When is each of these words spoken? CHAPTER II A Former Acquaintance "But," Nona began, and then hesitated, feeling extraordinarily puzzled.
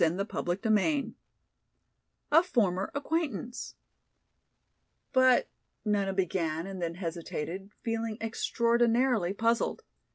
CHAPTER 0.03 0.57
II 0.79 1.13
A 2.31 2.41
Former 2.41 2.89
Acquaintance 2.95 3.75
"But," 5.13 5.47
Nona 5.85 6.11
began, 6.13 6.65
and 6.65 6.81
then 6.81 6.95
hesitated, 6.95 7.69
feeling 7.83 8.17
extraordinarily 8.19 9.33
puzzled. 9.33 9.83